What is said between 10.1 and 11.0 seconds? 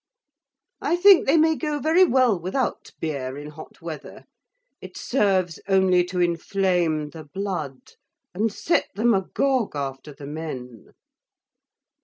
the men.